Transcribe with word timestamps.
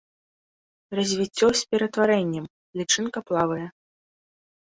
Развіццё 0.99 1.47
з 1.59 1.67
ператварэннем, 1.73 2.45
лічынка 2.81 3.19
плавае. 3.27 3.67